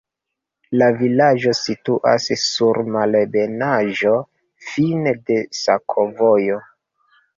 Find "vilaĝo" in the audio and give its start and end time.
1.01-1.51